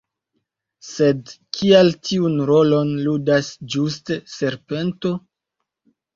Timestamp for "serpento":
4.39-5.15